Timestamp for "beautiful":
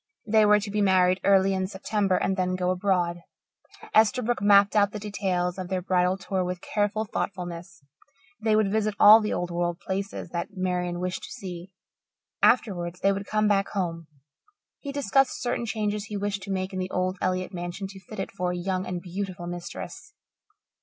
19.03-19.45